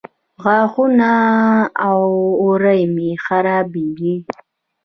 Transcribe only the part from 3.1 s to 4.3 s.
خرابې دي